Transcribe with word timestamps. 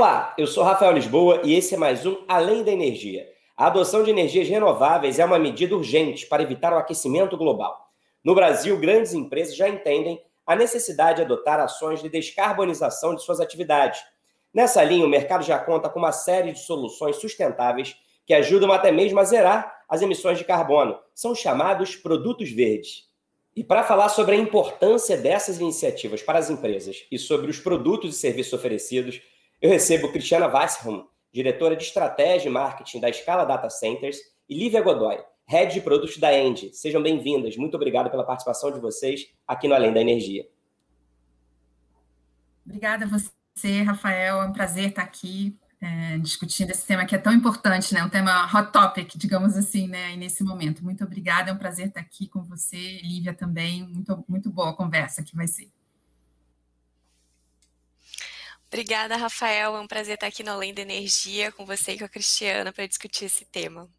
Olá, 0.00 0.34
eu 0.38 0.46
sou 0.46 0.64
Rafael 0.64 0.92
Lisboa 0.92 1.42
e 1.44 1.54
esse 1.54 1.74
é 1.74 1.76
mais 1.76 2.06
um 2.06 2.16
Além 2.26 2.64
da 2.64 2.72
Energia. 2.72 3.28
A 3.54 3.66
adoção 3.66 4.02
de 4.02 4.10
energias 4.10 4.48
renováveis 4.48 5.18
é 5.18 5.24
uma 5.26 5.38
medida 5.38 5.76
urgente 5.76 6.26
para 6.26 6.42
evitar 6.42 6.72
o 6.72 6.78
aquecimento 6.78 7.36
global. 7.36 7.78
No 8.24 8.34
Brasil, 8.34 8.80
grandes 8.80 9.12
empresas 9.12 9.54
já 9.54 9.68
entendem 9.68 10.18
a 10.46 10.56
necessidade 10.56 11.16
de 11.16 11.24
adotar 11.24 11.60
ações 11.60 12.00
de 12.00 12.08
descarbonização 12.08 13.14
de 13.14 13.22
suas 13.22 13.40
atividades. 13.40 14.00
Nessa 14.54 14.82
linha, 14.82 15.04
o 15.04 15.08
mercado 15.08 15.44
já 15.44 15.58
conta 15.58 15.90
com 15.90 15.98
uma 15.98 16.12
série 16.12 16.52
de 16.52 16.60
soluções 16.60 17.16
sustentáveis 17.16 17.94
que 18.24 18.32
ajudam 18.32 18.72
até 18.72 18.90
mesmo 18.90 19.20
a 19.20 19.24
zerar 19.24 19.70
as 19.86 20.00
emissões 20.00 20.38
de 20.38 20.44
carbono. 20.44 20.98
São 21.14 21.34
chamados 21.34 21.94
produtos 21.94 22.50
verdes. 22.50 23.06
E 23.54 23.62
para 23.62 23.84
falar 23.84 24.08
sobre 24.08 24.34
a 24.34 24.38
importância 24.38 25.18
dessas 25.18 25.60
iniciativas 25.60 26.22
para 26.22 26.38
as 26.38 26.48
empresas 26.48 27.04
e 27.12 27.18
sobre 27.18 27.50
os 27.50 27.60
produtos 27.60 28.16
e 28.16 28.18
serviços 28.18 28.54
oferecidos, 28.54 29.20
eu 29.60 29.68
recebo 29.68 30.10
Cristiana 30.10 30.46
Weissrum, 30.46 31.06
diretora 31.32 31.76
de 31.76 31.84
estratégia 31.84 32.48
e 32.48 32.52
marketing 32.52 33.00
da 33.00 33.10
Escala 33.10 33.44
Data 33.44 33.68
Centers, 33.68 34.18
e 34.48 34.58
Lívia 34.58 34.80
Godoy, 34.80 35.18
head 35.46 35.74
de 35.74 35.80
produtos 35.80 36.16
da 36.16 36.32
End. 36.32 36.74
Sejam 36.74 37.02
bem-vindas. 37.02 37.56
Muito 37.56 37.74
obrigado 37.76 38.10
pela 38.10 38.24
participação 38.24 38.72
de 38.72 38.80
vocês 38.80 39.28
aqui 39.46 39.68
no 39.68 39.74
Além 39.74 39.92
da 39.92 40.00
Energia. 40.00 40.48
Obrigada 42.64 43.04
a 43.04 43.08
você, 43.08 43.82
Rafael. 43.82 44.42
É 44.42 44.46
um 44.46 44.52
prazer 44.52 44.88
estar 44.88 45.02
aqui 45.02 45.56
é, 45.80 46.18
discutindo 46.18 46.70
esse 46.70 46.86
tema 46.86 47.04
que 47.04 47.14
é 47.14 47.18
tão 47.18 47.32
importante, 47.32 47.92
né? 47.92 48.02
Um 48.02 48.08
tema 48.08 48.46
hot 48.46 48.72
topic, 48.72 49.12
digamos 49.16 49.56
assim, 49.56 49.86
né? 49.88 50.16
nesse 50.16 50.42
momento. 50.42 50.82
Muito 50.82 51.04
obrigada. 51.04 51.50
É 51.50 51.52
um 51.52 51.58
prazer 51.58 51.88
estar 51.88 52.00
aqui 52.00 52.26
com 52.28 52.42
você, 52.42 53.00
Lívia, 53.02 53.34
também. 53.34 53.86
Muito, 53.86 54.24
muito 54.26 54.50
boa 54.50 54.70
a 54.70 54.74
conversa 54.74 55.22
que 55.22 55.36
vai 55.36 55.46
ser. 55.46 55.70
Obrigada, 58.72 59.16
Rafael. 59.16 59.76
É 59.76 59.80
um 59.80 59.86
prazer 59.86 60.14
estar 60.14 60.28
aqui 60.28 60.44
no 60.44 60.52
Além 60.52 60.72
da 60.72 60.82
Energia 60.82 61.50
com 61.50 61.66
você 61.66 61.92
e 61.92 61.98
com 61.98 62.04
a 62.04 62.08
Cristiana 62.08 62.72
para 62.72 62.86
discutir 62.86 63.24
esse 63.24 63.44
tema. 63.44 63.90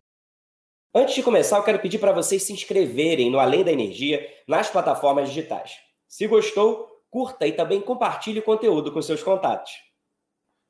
Antes 0.95 1.13
de 1.13 1.23
começar, 1.23 1.57
eu 1.57 1.63
quero 1.63 1.79
pedir 1.79 1.99
para 1.99 2.13
vocês 2.13 2.43
se 2.43 2.53
inscreverem 2.53 3.29
no 3.29 3.37
Além 3.37 3.65
da 3.65 3.71
Energia 3.71 4.25
nas 4.47 4.69
plataformas 4.69 5.27
digitais. 5.27 5.73
Se 6.07 6.25
gostou, 6.25 6.87
curta 7.09 7.45
e 7.45 7.51
também 7.51 7.81
compartilhe 7.81 8.39
o 8.39 8.43
conteúdo 8.43 8.93
com 8.93 9.01
seus 9.01 9.21
contatos. 9.21 9.73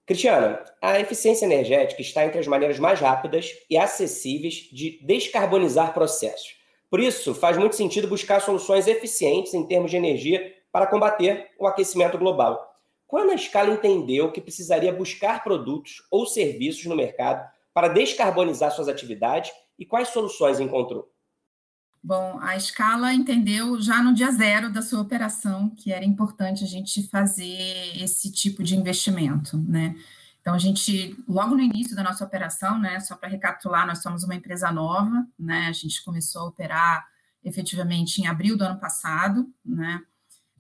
Cristiana, 0.04 0.64
a 0.82 1.00
eficiência 1.00 1.46
energética 1.46 2.02
está 2.02 2.26
entre 2.26 2.40
as 2.40 2.48
maneiras 2.48 2.80
mais 2.80 3.00
rápidas 3.00 3.52
e 3.70 3.78
acessíveis 3.78 4.68
de 4.72 5.00
descarbonizar 5.06 5.94
processos. 5.94 6.56
Por 6.90 7.00
isso, 7.00 7.36
faz 7.36 7.56
muito 7.56 7.76
sentido 7.76 8.08
buscar 8.08 8.42
soluções 8.42 8.88
eficientes 8.88 9.54
em 9.54 9.66
termos 9.68 9.92
de 9.92 9.98
energia 9.98 10.56
para 10.72 10.88
combater 10.88 11.52
o 11.60 11.68
aquecimento 11.68 12.18
global. 12.18 12.71
Quando 13.12 13.32
a 13.32 13.36
escala 13.36 13.74
entendeu 13.74 14.32
que 14.32 14.40
precisaria 14.40 14.96
buscar 14.96 15.44
produtos 15.44 16.02
ou 16.10 16.26
serviços 16.26 16.86
no 16.86 16.96
mercado 16.96 17.46
para 17.74 17.90
descarbonizar 17.90 18.72
suas 18.72 18.88
atividades 18.88 19.52
e 19.78 19.86
quais 19.86 20.08
soluções 20.08 20.62
encontrou? 20.62 21.12
Bom, 22.02 22.40
a 22.40 22.56
escala 22.56 23.14
entendeu 23.14 23.82
já 23.82 24.02
no 24.02 24.14
dia 24.14 24.32
zero 24.32 24.72
da 24.72 24.82
sua 24.82 25.02
operação 25.02 25.72
que 25.72 25.92
era 25.92 26.06
importante 26.06 26.64
a 26.64 26.68
gente 26.68 27.06
fazer 27.10 28.02
esse 28.02 28.32
tipo 28.32 28.64
de 28.64 28.78
investimento, 28.78 29.58
né? 29.58 29.94
Então, 30.40 30.54
a 30.54 30.58
gente, 30.58 31.14
logo 31.28 31.54
no 31.54 31.62
início 31.62 31.94
da 31.94 32.04
nossa 32.04 32.24
operação, 32.24 32.80
né, 32.80 32.98
só 33.02 33.18
para 33.18 33.28
recapitular, 33.28 33.86
nós 33.86 34.02
somos 34.02 34.24
uma 34.24 34.36
empresa 34.36 34.72
nova, 34.72 35.28
né, 35.38 35.68
a 35.68 35.74
gente 35.74 36.02
começou 36.06 36.44
a 36.44 36.48
operar 36.48 37.06
efetivamente 37.44 38.22
em 38.22 38.28
abril 38.28 38.58
do 38.58 38.64
ano 38.64 38.80
passado, 38.80 39.54
né, 39.66 40.02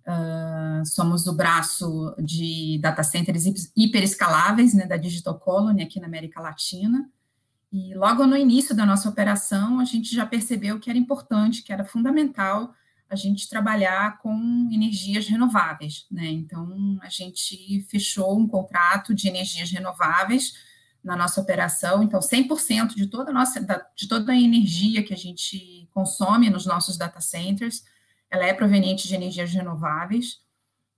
Uh, 0.08 0.84
somos 0.86 1.28
o 1.28 1.34
braço 1.34 2.16
de 2.18 2.80
data 2.82 3.04
centers 3.04 3.46
hiperescaláveis 3.76 4.74
né, 4.74 4.88
da 4.88 4.98
Digital 4.98 5.38
Colony 5.38 5.84
aqui 5.84 6.00
na 6.00 6.08
América 6.08 6.42
Latina. 6.42 7.08
E 7.72 7.94
logo 7.94 8.26
no 8.26 8.36
início 8.36 8.76
da 8.76 8.86
nossa 8.86 9.08
operação, 9.08 9.80
a 9.80 9.86
gente 9.86 10.14
já 10.14 10.26
percebeu 10.26 10.80
que 10.80 10.90
era 10.90 11.00
importante, 11.00 11.64
que 11.64 11.72
era 11.72 11.86
fundamental 11.86 12.74
a 13.10 13.16
gente 13.16 13.50
trabalhar 13.50 14.20
com 14.20 14.70
energias 14.72 15.28
renováveis. 15.28 16.06
Né? 16.10 16.28
Então, 16.28 16.98
a 17.02 17.10
gente 17.10 17.86
fechou 17.90 18.40
um 18.40 18.48
contrato 18.48 19.14
de 19.14 19.28
energias 19.28 19.70
renováveis 19.70 20.54
na 21.04 21.16
nossa 21.16 21.42
operação. 21.42 22.02
Então, 22.02 22.20
100% 22.20 22.96
de 22.96 23.08
toda 23.08 23.32
a 23.32 23.34
nossa 23.34 23.60
de 23.96 24.08
toda 24.08 24.32
a 24.32 24.40
energia 24.40 25.04
que 25.04 25.14
a 25.14 25.18
gente 25.18 25.90
consome 25.94 26.50
nos 26.50 26.66
nossos 26.66 26.98
data 26.98 27.20
centers 27.20 27.84
ela 28.32 28.46
é 28.46 28.54
proveniente 28.54 29.08
de 29.08 29.14
energias 29.14 29.52
renováveis. 29.52 30.40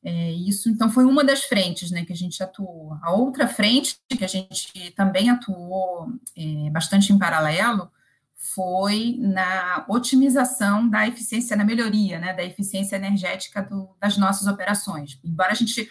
É, 0.04 0.32
isso, 0.32 0.70
então, 0.70 0.92
foi 0.92 1.06
uma 1.06 1.24
das 1.24 1.44
frentes 1.46 1.90
né, 1.90 2.06
que 2.06 2.14
a 2.14 2.16
gente 2.16 2.42
atuou. 2.44 2.98
A 3.02 3.12
outra 3.12 3.48
frente 3.48 3.98
que 4.08 4.24
a 4.24 4.28
gente 4.28 4.92
também 4.92 5.30
atuou 5.30 6.08
é, 6.38 6.70
bastante 6.70 7.12
em 7.12 7.18
paralelo 7.18 7.90
foi 8.36 9.16
na 9.20 9.86
otimização 9.88 10.88
da 10.90 11.08
eficiência, 11.08 11.56
na 11.56 11.64
melhoria 11.64 12.20
né, 12.20 12.34
da 12.34 12.44
eficiência 12.44 12.98
energética 12.98 13.62
do, 13.64 13.96
das 14.00 14.18
nossas 14.18 14.48
operações. 14.48 15.18
Embora 15.24 15.54
a 15.54 15.56
gente, 15.56 15.90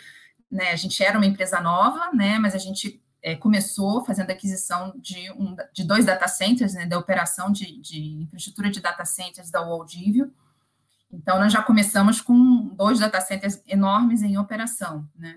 né, 0.50 0.70
a 0.70 0.76
gente 0.76 1.03
era 1.03 1.16
uma 1.16 1.26
empresa 1.26 1.60
nova, 1.60 2.12
né, 2.12 2.38
mas 2.38 2.54
a 2.54 2.59
gente 2.59 3.03
é, 3.22 3.34
começou 3.34 4.04
fazendo 4.04 4.30
aquisição 4.30 4.92
de, 4.97 5.30
um, 5.32 5.56
de 5.72 5.82
dois 5.84 6.04
data 6.04 6.28
centers, 6.28 6.74
né, 6.74 6.84
da 6.84 6.98
operação 6.98 7.50
de, 7.50 7.80
de 7.80 8.22
infraestrutura 8.22 8.70
de 8.70 8.80
data 8.80 9.06
centers 9.06 9.50
da 9.50 9.62
Waldivio, 9.62 10.30
então, 11.12 11.39
nós 11.39 11.53
já 11.53 11.62
começamos 11.62 12.21
com 12.21 12.69
dois 12.75 12.99
data 12.99 13.21
centers 13.21 13.61
enormes 13.67 14.23
em 14.23 14.39
operação, 14.39 15.06
né? 15.15 15.37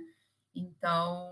Então, 0.56 1.30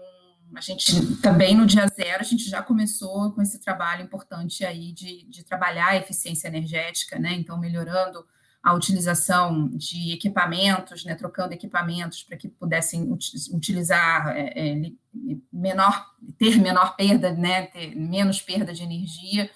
a 0.53 0.59
gente 0.59 1.15
também 1.21 1.55
no 1.55 1.65
dia 1.65 1.87
zero, 1.87 2.19
a 2.19 2.25
gente 2.25 2.49
já 2.49 2.61
começou 2.61 3.31
com 3.31 3.41
esse 3.41 3.59
trabalho 3.59 4.03
importante 4.03 4.65
aí 4.65 4.91
de, 4.91 5.25
de 5.29 5.43
trabalhar 5.45 5.89
a 5.89 5.95
eficiência 5.95 6.49
energética, 6.49 7.17
né? 7.17 7.33
Então, 7.33 7.57
melhorando 7.57 8.25
a 8.61 8.73
utilização 8.73 9.69
de 9.69 10.11
equipamentos, 10.11 11.05
né? 11.05 11.15
Trocando 11.15 11.53
equipamentos 11.53 12.21
para 12.21 12.37
que 12.37 12.49
pudessem 12.49 13.09
utilizar 13.53 14.27
é, 14.35 14.53
é, 14.55 14.91
menor, 15.51 16.05
ter 16.37 16.57
menor 16.57 16.97
perda, 16.97 17.31
né? 17.31 17.67
Ter 17.67 17.95
menos 17.95 18.41
perda 18.41 18.73
de 18.73 18.83
energia 18.83 19.49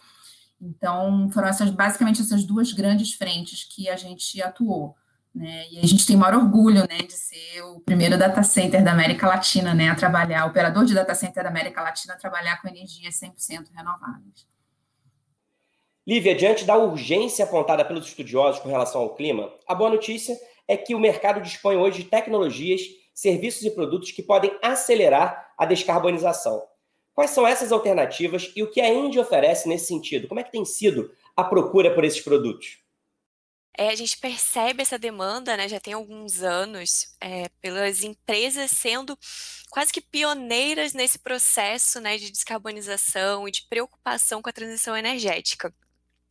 então, 0.61 1.29
foram 1.31 1.47
essas, 1.47 1.69
basicamente 1.69 2.21
essas 2.21 2.43
duas 2.43 2.73
grandes 2.73 3.13
frentes 3.13 3.63
que 3.63 3.89
a 3.89 3.95
gente 3.95 4.41
atuou. 4.41 4.95
Né? 5.33 5.67
E 5.71 5.79
a 5.79 5.85
gente 5.85 6.05
tem 6.05 6.15
o 6.15 6.19
maior 6.19 6.41
orgulho 6.41 6.81
né, 6.81 6.97
de 7.05 7.13
ser 7.13 7.61
o 7.61 7.79
primeiro 7.81 8.17
data 8.17 8.41
center 8.41 8.83
da 8.83 8.91
América 8.91 9.27
Latina 9.27 9.73
né, 9.73 9.89
a 9.89 9.95
trabalhar, 9.95 10.45
operador 10.45 10.83
de 10.83 10.95
data 10.95 11.13
center 11.13 11.43
da 11.43 11.49
América 11.49 11.81
Latina 11.81 12.15
a 12.15 12.17
trabalhar 12.17 12.59
com 12.59 12.67
energias 12.67 13.19
100% 13.19 13.67
renováveis. 13.75 14.47
Lívia, 16.07 16.33
diante 16.33 16.65
da 16.65 16.75
urgência 16.75 17.45
apontada 17.45 17.85
pelos 17.85 18.07
estudiosos 18.07 18.61
com 18.61 18.69
relação 18.69 19.01
ao 19.01 19.13
clima, 19.13 19.51
a 19.67 19.75
boa 19.75 19.89
notícia 19.89 20.35
é 20.67 20.75
que 20.75 20.95
o 20.95 20.99
mercado 20.99 21.41
dispõe 21.41 21.75
hoje 21.75 22.03
de 22.03 22.09
tecnologias, 22.09 22.81
serviços 23.13 23.63
e 23.63 23.71
produtos 23.71 24.11
que 24.11 24.23
podem 24.23 24.57
acelerar 24.61 25.51
a 25.57 25.65
descarbonização. 25.65 26.63
Quais 27.17 27.31
são 27.31 27.47
essas 27.47 27.71
alternativas 27.71 28.51
e 28.55 28.61
o 28.61 28.69
que 28.69 28.79
a 28.79 28.93
Indy 28.93 29.17
oferece 29.17 29.67
nesse 29.67 29.87
sentido? 29.87 30.27
Como 30.27 30.39
é 30.39 30.43
que 30.43 30.51
tem 30.51 30.63
sido 30.63 31.11
a 31.35 31.43
procura 31.43 31.91
por 31.95 32.03
esses 32.03 32.21
produtos? 32.21 32.77
É, 33.75 33.89
a 33.89 33.95
gente 33.95 34.19
percebe 34.19 34.83
essa 34.83 34.99
demanda, 34.99 35.57
né, 35.57 35.67
já 35.67 35.79
tem 35.79 35.93
alguns 35.93 36.43
anos, 36.43 37.15
é, 37.19 37.49
pelas 37.59 38.03
empresas 38.03 38.69
sendo 38.69 39.17
quase 39.71 39.91
que 39.91 39.99
pioneiras 39.99 40.93
nesse 40.93 41.17
processo 41.17 41.99
né, 41.99 42.17
de 42.17 42.29
descarbonização 42.29 43.47
e 43.47 43.51
de 43.51 43.63
preocupação 43.67 44.39
com 44.39 44.49
a 44.49 44.53
transição 44.53 44.95
energética. 44.95 45.73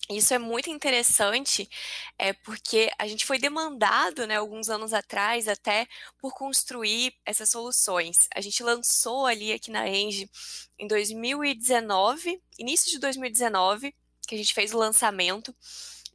Isso 0.08 0.32
é 0.32 0.38
muito 0.38 0.70
interessante, 0.70 1.68
é 2.16 2.32
porque 2.32 2.88
a 2.96 3.08
gente 3.08 3.26
foi 3.26 3.40
demandado, 3.40 4.24
né, 4.24 4.36
alguns 4.36 4.70
anos 4.70 4.92
atrás, 4.92 5.48
até 5.48 5.88
por 6.20 6.32
construir 6.32 7.12
essas 7.24 7.50
soluções. 7.50 8.28
A 8.32 8.40
gente 8.40 8.62
lançou 8.62 9.26
ali 9.26 9.52
aqui 9.52 9.68
na 9.68 9.88
Engie 9.88 10.30
em 10.78 10.86
2019, 10.86 12.40
início 12.56 12.88
de 12.90 13.00
2019, 13.00 13.92
que 14.28 14.34
a 14.36 14.38
gente 14.38 14.54
fez 14.54 14.72
o 14.72 14.78
lançamento 14.78 15.52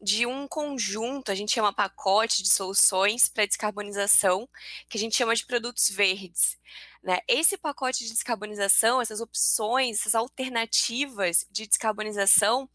de 0.01 0.25
um 0.25 0.47
conjunto, 0.47 1.31
a 1.31 1.35
gente 1.35 1.51
chama 1.51 1.73
pacote 1.73 2.41
de 2.41 2.49
soluções 2.49 3.29
para 3.29 3.45
descarbonização, 3.45 4.49
que 4.89 4.97
a 4.97 4.99
gente 4.99 5.15
chama 5.15 5.35
de 5.35 5.45
produtos 5.45 5.89
verdes. 5.89 6.57
Né? 7.03 7.19
Esse 7.27 7.57
pacote 7.57 8.05
de 8.05 8.11
descarbonização, 8.11 9.01
essas 9.01 9.21
opções, 9.21 9.99
essas 9.99 10.15
alternativas 10.15 11.45
de 11.49 11.65
descarbonização, 11.65 12.69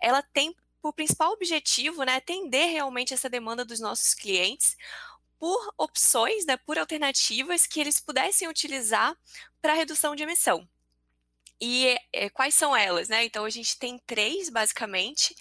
ela 0.00 0.22
tem 0.22 0.54
por 0.80 0.92
principal 0.92 1.32
objetivo 1.32 2.04
né, 2.04 2.16
atender 2.16 2.66
realmente 2.66 3.14
essa 3.14 3.28
demanda 3.28 3.64
dos 3.64 3.80
nossos 3.80 4.12
clientes 4.14 4.76
por 5.38 5.74
opções, 5.76 6.44
né, 6.46 6.56
por 6.58 6.78
alternativas 6.78 7.66
que 7.66 7.80
eles 7.80 7.98
pudessem 8.00 8.48
utilizar 8.48 9.16
para 9.60 9.74
redução 9.74 10.14
de 10.14 10.22
emissão. 10.22 10.68
E 11.60 11.96
é, 12.12 12.28
quais 12.28 12.54
são 12.54 12.76
elas, 12.76 13.08
né? 13.08 13.24
Então 13.24 13.44
a 13.44 13.50
gente 13.50 13.78
tem 13.78 13.98
três, 14.06 14.50
basicamente. 14.50 15.34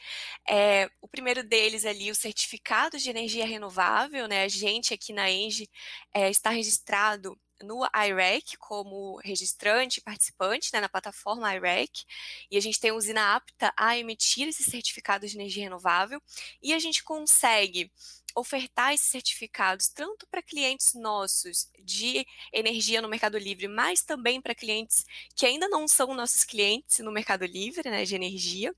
É, 0.48 0.90
o 1.02 1.08
primeiro 1.08 1.44
deles 1.44 1.86
ali, 1.86 2.12
o 2.12 2.16
certificado 2.16 2.98
de 2.98 3.10
energia 3.10 3.46
renovável, 3.46 4.28
né? 4.28 4.44
A 4.44 4.48
gente 4.48 4.94
aqui 4.94 5.12
na 5.12 5.30
Engie 5.30 5.70
é, 6.14 6.30
está 6.30 6.52
registrado 6.52 7.38
no 7.64 7.88
IREC 7.96 8.58
como 8.58 9.18
registrante 9.24 10.00
e 10.00 10.04
participante 10.04 10.70
né, 10.74 10.82
na 10.82 10.90
plataforma 10.90 11.54
IREC, 11.56 12.04
e 12.52 12.58
a 12.58 12.62
gente 12.62 12.80
tem 12.80 12.92
a 12.92 12.96
usina 12.96 13.36
apta 13.36 13.74
a 13.78 13.98
emitir 13.98 14.48
esses 14.48 14.66
certificados 14.66 15.32
de 15.32 15.38
energia 15.38 15.64
renovável, 15.64 16.22
e 16.62 16.74
a 16.74 16.80
gente 16.80 17.04
consegue 17.04 17.92
ofertar 18.36 18.94
esses 18.94 19.10
certificados 19.10 19.90
tanto 19.90 20.28
para 20.28 20.42
clientes 20.42 20.94
nossos 20.94 21.70
de 21.80 22.26
energia 22.52 23.02
no 23.02 23.08
Mercado 23.08 23.38
Livre, 23.38 23.68
mas 23.68 24.02
também 24.02 24.42
para 24.42 24.56
clientes 24.56 25.06
que 25.36 25.46
ainda 25.46 25.68
não 25.68 25.88
são 25.88 26.14
nossos 26.14 26.44
clientes 26.44 27.00
no 27.00 27.12
Mercado 27.12 27.46
Livre, 27.46 27.90
né, 27.90 28.04
de 28.06 28.16
energia. 28.16 28.74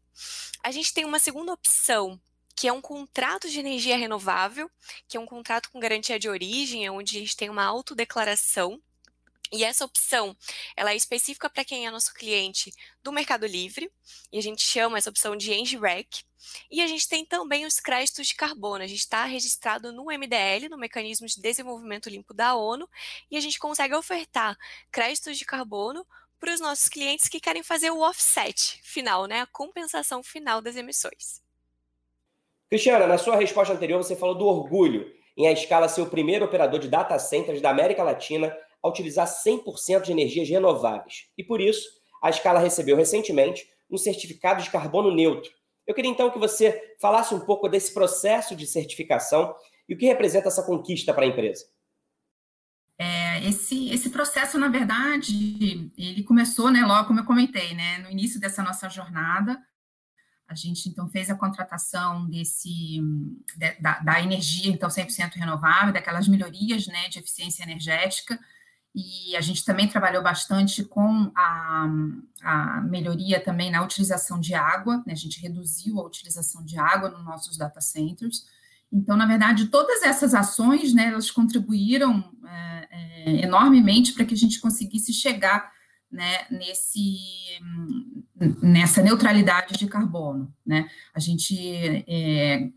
A 0.64 0.72
gente 0.72 0.94
tem 0.94 1.06
uma 1.06 1.20
segunda 1.20 1.54
opção 1.54 2.20
que 2.56 2.68
é 2.68 2.74
um 2.74 2.82
contrato 2.82 3.50
de 3.50 3.60
energia 3.60 3.98
renovável, 3.98 4.70
que 5.08 5.18
é 5.18 5.20
um 5.20 5.26
contrato 5.26 5.70
com 5.72 5.80
garantia 5.80 6.18
de 6.18 6.30
origem, 6.30 6.90
onde 6.90 7.18
a 7.18 7.20
gente 7.20 7.36
tem 7.36 7.50
uma 7.50 7.66
autodeclaração 7.66 8.82
e 9.52 9.64
essa 9.64 9.86
opção, 9.86 10.36
ela 10.76 10.92
é 10.92 10.96
específica 10.96 11.50
para 11.50 11.64
quem 11.64 11.86
é 11.86 11.92
nosso 11.92 12.14
cliente 12.14 12.74
do 13.04 13.12
Mercado 13.12 13.46
Livre, 13.46 13.92
e 14.32 14.40
a 14.40 14.42
gente 14.42 14.64
chama 14.64 14.98
essa 14.98 15.10
opção 15.10 15.36
de 15.36 15.54
ENGREC. 15.54 16.26
E 16.70 16.82
a 16.82 16.88
gente 16.88 17.08
tem 17.08 17.24
também 17.24 17.66
os 17.66 17.80
créditos 17.80 18.28
de 18.28 18.36
carbono. 18.36 18.84
A 18.84 18.88
gente 18.88 19.00
está 19.00 19.24
registrado 19.26 19.92
no 19.92 20.06
MDL, 20.06 20.70
no 20.70 20.78
Mecanismo 20.78 21.28
de 21.28 21.42
Desenvolvimento 21.42 22.10
Limpo 22.10 22.34
da 22.34 22.56
ONU, 22.56 22.90
e 23.30 23.38
a 23.38 23.40
gente 23.40 23.60
consegue 23.60 23.96
ofertar 23.96 24.58
créditos 24.92 25.38
de 25.38 25.46
carbono 25.46 26.06
para 26.40 26.54
os 26.54 26.60
nossos 26.60 26.90
clientes 26.90 27.28
que 27.28 27.40
querem 27.40 27.64
fazer 27.64 27.92
o 27.92 28.02
offset 28.02 28.80
final, 28.84 29.26
né, 29.26 29.42
a 29.42 29.48
compensação 29.48 30.22
final 30.22 30.62
das 30.62 30.76
emissões. 30.76 31.45
Cristiana, 32.76 33.08
na 33.08 33.18
sua 33.18 33.38
resposta 33.38 33.74
anterior, 33.74 34.04
você 34.04 34.18
falou 34.18 34.36
do 34.36 34.46
orgulho 34.46 35.10
em 35.38 35.48
a 35.48 35.52
escala 35.54 35.88
ser 35.88 36.02
o 36.02 36.10
primeiro 36.10 36.44
operador 36.44 36.78
de 36.78 36.90
data 36.90 37.18
centers 37.18 37.62
da 37.62 37.70
América 37.70 38.04
Latina 38.04 38.54
a 38.84 38.90
utilizar 38.90 39.26
100% 39.26 40.02
de 40.02 40.12
energias 40.12 40.50
renováveis. 40.50 41.30
E 41.38 41.44
por 41.44 41.62
isso, 41.62 41.88
a 42.22 42.30
escala 42.30 42.60
recebeu 42.60 42.98
recentemente 42.98 43.66
um 43.90 43.98
certificado 43.98 44.62
de 44.62 44.70
carbono 44.70 45.10
neutro. 45.10 45.50
Eu 45.88 45.96
queria 45.96 46.12
então 46.12 46.30
que 46.30 46.38
você 46.38 46.98
falasse 47.00 47.34
um 47.34 47.40
pouco 47.40 47.70
desse 47.70 47.94
processo 47.94 48.54
de 48.54 48.68
certificação 48.68 49.56
e 49.88 49.96
o 49.96 49.98
que 49.98 50.08
representa 50.08 50.50
essa 50.50 50.64
conquista 50.64 51.14
para 51.14 51.24
a 51.24 51.30
empresa. 51.30 51.64
É, 53.00 53.48
esse, 53.48 53.90
esse 53.90 54.10
processo, 54.10 54.60
na 54.60 54.68
verdade, 54.68 55.90
ele 55.98 56.24
começou, 56.24 56.70
né, 56.70 56.82
logo 56.82 57.08
como 57.08 57.22
eu 57.22 57.26
comentei, 57.26 57.74
né, 57.74 58.00
no 58.00 58.12
início 58.12 58.38
dessa 58.38 58.62
nossa 58.62 58.90
jornada, 58.90 59.58
a 60.48 60.54
gente, 60.54 60.88
então, 60.88 61.08
fez 61.10 61.30
a 61.30 61.36
contratação 61.36 62.30
desse, 62.30 63.00
de, 63.58 63.82
da, 63.82 64.00
da, 64.00 64.22
energia, 64.22 64.72
então, 64.72 64.90
100% 64.90 65.34
renovável, 65.36 65.92
daquelas 65.92 66.28
melhorias, 66.28 66.88
né, 66.88 67.10
de 67.10 67.20
eficiência 67.20 67.64
energética, 67.64 68.40
e 68.96 69.36
a 69.36 69.42
gente 69.42 69.66
também 69.66 69.90
trabalhou 69.90 70.24
bastante 70.24 70.82
com 70.82 71.30
a, 71.36 71.86
a 72.42 72.82
melhoria 72.82 73.44
também 73.44 73.70
na 73.70 73.84
utilização 73.84 74.40
de 74.40 74.54
água, 74.54 75.04
né? 75.06 75.12
a 75.12 75.18
gente 75.18 75.42
reduziu 75.42 76.00
a 76.00 76.06
utilização 76.06 76.64
de 76.64 76.80
água 76.80 77.10
nos 77.10 77.26
nossos 77.26 77.58
data 77.58 77.82
centers. 77.82 78.46
Então, 78.90 79.18
na 79.18 79.26
verdade, 79.26 79.66
todas 79.66 80.02
essas 80.02 80.34
ações, 80.34 80.94
né, 80.94 81.08
elas 81.08 81.30
contribuíram 81.30 82.24
é, 82.48 82.88
é, 82.90 83.44
enormemente 83.44 84.14
para 84.14 84.24
que 84.24 84.34
a 84.34 84.38
gente 84.38 84.62
conseguisse 84.62 85.12
chegar 85.12 85.75
né, 86.16 86.46
nesse, 86.50 87.20
nessa 88.62 89.02
neutralidade 89.02 89.78
de 89.78 89.86
carbono. 89.86 90.52
Né? 90.66 90.90
A 91.14 91.20
gente 91.20 92.06
é, 92.08 92.70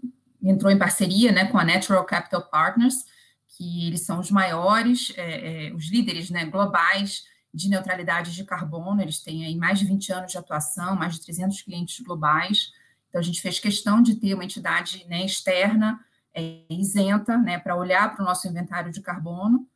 entrou 0.42 0.70
em 0.72 0.78
parceria 0.78 1.30
né, 1.30 1.46
com 1.46 1.56
a 1.56 1.64
Natural 1.64 2.04
Capital 2.04 2.42
Partners, 2.50 3.06
que 3.56 3.86
eles 3.86 4.02
são 4.02 4.18
os 4.18 4.30
maiores, 4.30 5.12
é, 5.16 5.68
é, 5.68 5.72
os 5.72 5.88
líderes 5.90 6.30
né, 6.30 6.44
globais 6.44 7.24
de 7.54 7.68
neutralidade 7.68 8.34
de 8.34 8.44
carbono, 8.44 9.00
eles 9.00 9.20
têm 9.20 9.44
aí 9.44 9.56
mais 9.56 9.78
de 9.78 9.86
20 9.86 10.12
anos 10.12 10.32
de 10.32 10.38
atuação, 10.38 10.96
mais 10.96 11.14
de 11.14 11.22
300 11.22 11.62
clientes 11.62 12.04
globais, 12.04 12.72
então 13.08 13.20
a 13.20 13.24
gente 13.24 13.40
fez 13.40 13.58
questão 13.58 14.02
de 14.02 14.16
ter 14.16 14.34
uma 14.34 14.44
entidade 14.44 15.06
né, 15.08 15.24
externa, 15.24 15.98
é, 16.34 16.62
isenta, 16.68 17.38
né, 17.38 17.58
para 17.58 17.76
olhar 17.76 18.14
para 18.14 18.22
o 18.22 18.26
nosso 18.26 18.46
inventário 18.46 18.92
de 18.92 19.00
carbono, 19.00 19.66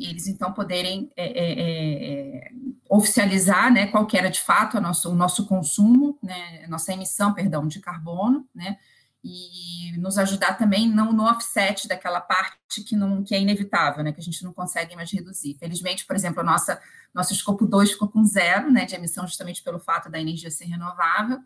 e 0.00 0.08
eles 0.08 0.26
então 0.26 0.50
poderem 0.50 1.10
é, 1.14 1.26
é, 1.26 2.46
é 2.46 2.50
oficializar 2.88 3.70
né, 3.70 3.86
qual 3.86 4.06
que 4.06 4.16
era 4.16 4.30
de 4.30 4.40
fato 4.40 4.78
a 4.78 4.80
nosso, 4.80 5.10
o 5.10 5.14
nosso 5.14 5.46
consumo, 5.46 6.18
né, 6.22 6.66
nossa 6.68 6.92
emissão, 6.92 7.34
perdão, 7.34 7.68
de 7.68 7.80
carbono, 7.80 8.48
né, 8.54 8.78
e 9.22 9.92
nos 9.98 10.16
ajudar 10.16 10.54
também 10.54 10.88
não 10.88 11.12
no 11.12 11.24
offset 11.24 11.86
daquela 11.86 12.18
parte 12.18 12.82
que 12.82 12.96
não 12.96 13.22
que 13.22 13.34
é 13.34 13.40
inevitável, 13.40 14.02
né, 14.02 14.10
que 14.10 14.20
a 14.20 14.24
gente 14.24 14.42
não 14.42 14.54
consegue 14.54 14.96
mais 14.96 15.12
reduzir. 15.12 15.58
Felizmente, 15.58 16.06
por 16.06 16.16
exemplo, 16.16 16.40
a 16.40 16.44
nossa 16.44 16.80
nosso 17.12 17.34
escopo 17.34 17.66
2 17.66 17.92
ficou 17.92 18.08
com 18.08 18.24
zero, 18.24 18.70
né, 18.70 18.86
de 18.86 18.94
emissão 18.94 19.26
justamente 19.26 19.62
pelo 19.62 19.78
fato 19.78 20.08
da 20.08 20.18
energia 20.18 20.50
ser 20.50 20.64
renovável. 20.64 21.40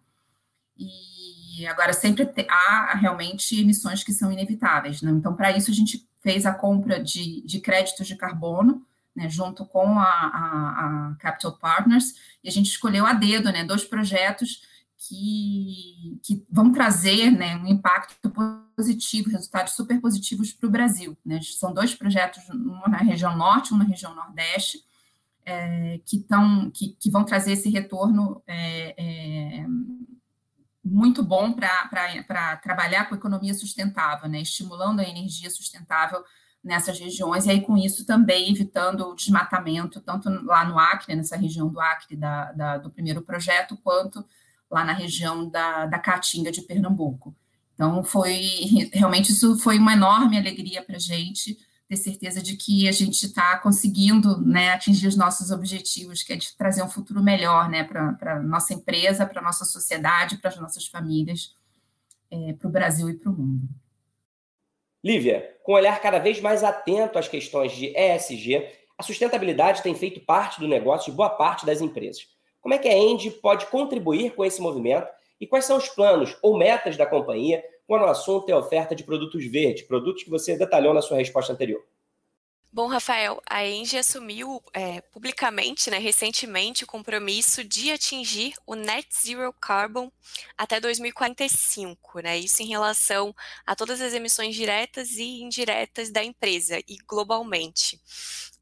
E 0.76 1.66
agora 1.66 1.92
sempre 1.92 2.30
há 2.48 2.94
realmente 2.94 3.60
emissões 3.60 4.04
que 4.04 4.12
são 4.12 4.30
inevitáveis, 4.30 5.02
né? 5.02 5.10
Então, 5.12 5.34
para 5.34 5.56
isso 5.56 5.70
a 5.70 5.74
gente 5.74 6.04
fez 6.24 6.46
a 6.46 6.54
compra 6.54 7.00
de, 7.00 7.42
de 7.42 7.60
créditos 7.60 8.06
de 8.06 8.16
carbono, 8.16 8.84
né, 9.14 9.28
junto 9.28 9.64
com 9.66 9.98
a, 9.98 10.02
a, 10.02 11.10
a 11.12 11.14
Capital 11.20 11.56
Partners, 11.58 12.14
e 12.42 12.48
a 12.48 12.50
gente 12.50 12.66
escolheu 12.66 13.06
a 13.06 13.12
dedo, 13.12 13.52
né, 13.52 13.62
dois 13.62 13.84
projetos 13.84 14.62
que, 14.96 16.18
que 16.22 16.42
vão 16.50 16.72
trazer 16.72 17.30
né, 17.30 17.56
um 17.56 17.68
impacto 17.68 18.32
positivo, 18.74 19.30
resultados 19.30 19.74
super 19.74 20.00
positivos 20.00 20.50
para 20.52 20.66
o 20.66 20.70
Brasil. 20.70 21.16
Né? 21.24 21.40
São 21.42 21.74
dois 21.74 21.94
projetos, 21.94 22.42
um 22.48 22.88
na 22.88 22.98
região 22.98 23.36
norte, 23.36 23.74
um 23.74 23.76
na 23.76 23.84
região 23.84 24.14
nordeste, 24.14 24.82
é, 25.44 26.00
que, 26.06 26.20
tão, 26.20 26.70
que, 26.70 26.96
que, 26.98 27.10
vão 27.10 27.22
trazer 27.22 27.52
esse 27.52 27.68
retorno 27.68 28.42
é, 28.46 28.94
é, 28.96 29.66
muito 30.84 31.22
bom 31.22 31.52
para 31.52 32.56
trabalhar 32.62 33.08
com 33.08 33.14
economia 33.14 33.54
sustentável, 33.54 34.28
né? 34.28 34.40
estimulando 34.40 35.00
a 35.00 35.08
energia 35.08 35.50
sustentável 35.50 36.22
nessas 36.62 36.98
regiões, 36.98 37.44
e 37.46 37.50
aí 37.50 37.60
com 37.60 37.76
isso 37.76 38.06
também 38.06 38.50
evitando 38.50 39.06
o 39.06 39.14
desmatamento, 39.14 40.00
tanto 40.00 40.30
lá 40.44 40.64
no 40.64 40.78
Acre, 40.78 41.14
nessa 41.14 41.36
região 41.36 41.68
do 41.68 41.78
Acre 41.78 42.16
da, 42.16 42.52
da, 42.52 42.78
do 42.78 42.90
primeiro 42.90 43.20
projeto, 43.20 43.76
quanto 43.76 44.24
lá 44.70 44.82
na 44.82 44.92
região 44.92 45.48
da, 45.48 45.86
da 45.86 45.98
Caatinga 45.98 46.50
de 46.50 46.62
Pernambuco. 46.62 47.34
Então, 47.74 48.02
foi 48.02 48.40
realmente 48.92 49.32
isso 49.32 49.58
foi 49.58 49.78
uma 49.78 49.92
enorme 49.92 50.38
alegria 50.38 50.82
para 50.82 50.96
a 50.96 51.00
gente 51.00 51.58
ter 51.94 51.96
certeza 51.96 52.42
de 52.42 52.56
que 52.56 52.88
a 52.88 52.92
gente 52.92 53.24
está 53.24 53.58
conseguindo 53.58 54.40
né, 54.40 54.70
atingir 54.70 55.06
os 55.06 55.16
nossos 55.16 55.50
objetivos, 55.50 56.22
que 56.22 56.32
é 56.32 56.36
de 56.36 56.56
trazer 56.56 56.82
um 56.82 56.88
futuro 56.88 57.22
melhor 57.22 57.68
né, 57.68 57.84
para 57.84 58.34
a 58.34 58.40
nossa 58.40 58.74
empresa, 58.74 59.26
para 59.26 59.40
a 59.40 59.44
nossa 59.44 59.64
sociedade, 59.64 60.38
para 60.38 60.50
as 60.50 60.58
nossas 60.58 60.86
famílias, 60.86 61.54
é, 62.30 62.52
para 62.54 62.68
o 62.68 62.70
Brasil 62.70 63.08
e 63.08 63.14
para 63.14 63.30
o 63.30 63.34
mundo. 63.34 63.68
Lívia, 65.02 65.56
com 65.62 65.72
um 65.72 65.74
olhar 65.76 66.00
cada 66.00 66.18
vez 66.18 66.40
mais 66.40 66.64
atento 66.64 67.18
às 67.18 67.28
questões 67.28 67.72
de 67.72 67.94
ESG, 67.96 68.66
a 68.96 69.02
sustentabilidade 69.02 69.82
tem 69.82 69.94
feito 69.94 70.20
parte 70.20 70.60
do 70.60 70.68
negócio 70.68 71.10
de 71.10 71.16
boa 71.16 71.30
parte 71.30 71.66
das 71.66 71.80
empresas. 71.80 72.26
Como 72.60 72.74
é 72.74 72.78
que 72.78 72.88
a 72.88 72.96
Engie 72.96 73.30
pode 73.30 73.66
contribuir 73.66 74.34
com 74.34 74.44
esse 74.44 74.60
movimento 74.60 75.06
e 75.38 75.46
quais 75.46 75.66
são 75.66 75.76
os 75.76 75.88
planos 75.88 76.36
ou 76.42 76.56
metas 76.56 76.96
da 76.96 77.04
companhia 77.04 77.62
quando 77.86 78.02
o 78.02 78.06
assunto 78.06 78.48
é 78.48 78.56
oferta 78.56 78.94
de 78.94 79.04
produtos 79.04 79.44
verdes, 79.46 79.86
produtos 79.86 80.22
que 80.22 80.30
você 80.30 80.56
detalhou 80.56 80.94
na 80.94 81.02
sua 81.02 81.18
resposta 81.18 81.52
anterior? 81.52 81.84
Bom, 82.74 82.88
Rafael, 82.88 83.40
a 83.48 83.64
Engie 83.64 83.98
assumiu 83.98 84.60
é, 84.72 85.00
publicamente, 85.00 85.88
né, 85.90 85.98
recentemente, 85.98 86.82
o 86.82 86.88
compromisso 86.88 87.62
de 87.62 87.92
atingir 87.92 88.52
o 88.66 88.74
Net 88.74 89.06
Zero 89.14 89.52
Carbon 89.52 90.10
até 90.58 90.80
2045, 90.80 92.18
né, 92.18 92.36
isso 92.36 92.62
em 92.62 92.66
relação 92.66 93.32
a 93.64 93.76
todas 93.76 94.00
as 94.00 94.12
emissões 94.12 94.56
diretas 94.56 95.12
e 95.12 95.40
indiretas 95.40 96.10
da 96.10 96.24
empresa 96.24 96.80
e 96.88 96.96
globalmente. 97.06 98.00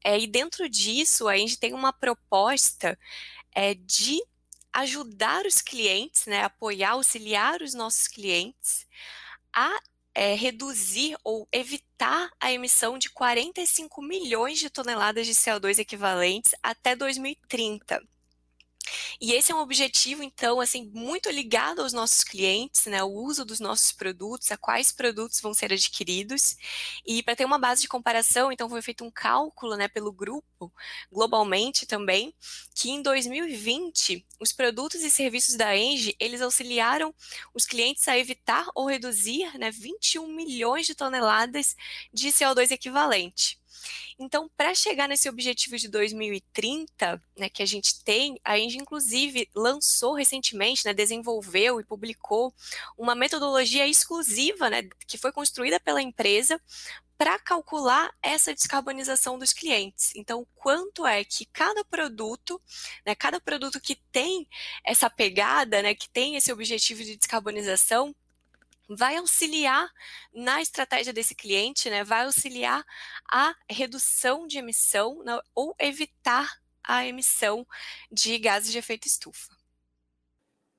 É, 0.03 0.19
e 0.19 0.27
dentro 0.27 0.69
disso, 0.69 1.27
a 1.27 1.35
Engie 1.35 1.57
tem 1.57 1.73
uma 1.73 1.91
proposta 1.91 2.95
é 3.55 3.73
de 3.73 4.19
ajudar 4.73 5.45
os 5.45 5.61
clientes, 5.61 6.25
né, 6.25 6.43
apoiar, 6.43 6.91
auxiliar 6.91 7.61
os 7.61 7.73
nossos 7.73 8.07
clientes 8.07 8.87
a 9.53 9.79
é, 10.15 10.35
reduzir 10.35 11.15
ou 11.23 11.47
evitar 11.51 12.29
a 12.39 12.51
emissão 12.51 12.97
de 12.97 13.09
45 13.09 14.01
milhões 14.01 14.59
de 14.59 14.69
toneladas 14.69 15.25
de 15.25 15.33
CO2 15.33 15.79
equivalentes 15.79 16.53
até 16.61 16.95
2030. 16.95 18.01
E 19.19 19.33
esse 19.33 19.51
é 19.51 19.55
um 19.55 19.59
objetivo, 19.59 20.23
então, 20.23 20.59
assim, 20.59 20.89
muito 20.93 21.29
ligado 21.29 21.81
aos 21.81 21.93
nossos 21.93 22.23
clientes, 22.23 22.85
né? 22.85 23.03
O 23.03 23.09
uso 23.11 23.45
dos 23.45 23.59
nossos 23.59 23.91
produtos, 23.91 24.51
a 24.51 24.57
quais 24.57 24.91
produtos 24.91 25.39
vão 25.41 25.53
ser 25.53 25.71
adquiridos. 25.73 26.55
E 27.05 27.23
para 27.23 27.35
ter 27.35 27.45
uma 27.45 27.57
base 27.57 27.81
de 27.81 27.87
comparação, 27.87 28.51
então, 28.51 28.69
foi 28.69 28.81
feito 28.81 29.03
um 29.03 29.11
cálculo, 29.11 29.75
né, 29.75 29.87
pelo 29.87 30.11
grupo, 30.11 30.71
globalmente 31.11 31.85
também, 31.85 32.33
que 32.75 32.89
em 32.89 33.01
2020, 33.01 34.25
os 34.39 34.51
produtos 34.51 35.01
e 35.03 35.09
serviços 35.09 35.55
da 35.55 35.75
Engie, 35.75 36.15
eles 36.19 36.41
auxiliaram 36.41 37.13
os 37.53 37.65
clientes 37.65 38.07
a 38.07 38.17
evitar 38.17 38.65
ou 38.75 38.85
reduzir, 38.87 39.57
né, 39.57 39.71
21 39.71 40.27
milhões 40.27 40.85
de 40.85 40.95
toneladas 40.95 41.75
de 42.13 42.29
CO2 42.29 42.71
equivalente. 42.71 43.62
Então, 44.19 44.49
para 44.55 44.73
chegar 44.73 45.07
nesse 45.07 45.29
objetivo 45.29 45.77
de 45.77 45.87
2030, 45.87 47.21
né, 47.37 47.49
que 47.49 47.63
a 47.63 47.65
gente 47.65 48.03
tem, 48.03 48.39
a 48.43 48.57
Engie, 48.57 48.79
inclusive, 48.79 49.49
lançou 49.55 50.13
recentemente, 50.13 50.85
né, 50.85 50.93
desenvolveu 50.93 51.79
e 51.79 51.85
publicou 51.85 52.53
uma 52.97 53.15
metodologia 53.15 53.87
exclusiva, 53.87 54.69
né, 54.69 54.83
que 55.07 55.17
foi 55.17 55.31
construída 55.31 55.79
pela 55.79 56.01
empresa 56.01 56.59
para 57.17 57.39
calcular 57.39 58.11
essa 58.21 58.53
descarbonização 58.53 59.37
dos 59.37 59.53
clientes. 59.53 60.11
Então, 60.15 60.45
quanto 60.55 61.05
é 61.05 61.23
que 61.23 61.45
cada 61.45 61.83
produto, 61.85 62.61
né, 63.05 63.15
cada 63.15 63.39
produto 63.39 63.79
que 63.79 63.95
tem 64.11 64.47
essa 64.83 65.09
pegada, 65.09 65.81
né, 65.81 65.95
que 65.95 66.09
tem 66.09 66.35
esse 66.35 66.51
objetivo 66.51 67.03
de 67.03 67.15
descarbonização, 67.15 68.13
vai 68.89 69.17
auxiliar 69.17 69.89
na 70.33 70.61
estratégia 70.61 71.13
desse 71.13 71.35
cliente, 71.35 71.89
né, 71.89 72.03
vai 72.03 72.25
auxiliar 72.25 72.83
a 73.31 73.55
redução 73.69 74.45
de 74.45 74.57
emissão 74.57 75.23
né, 75.23 75.39
ou 75.55 75.75
evitar 75.79 76.49
a 76.83 77.05
emissão 77.05 77.65
de 78.11 78.37
gases 78.37 78.71
de 78.71 78.77
efeito 78.77 79.07
estufa. 79.07 79.51